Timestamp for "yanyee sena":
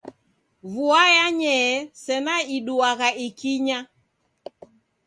1.17-2.35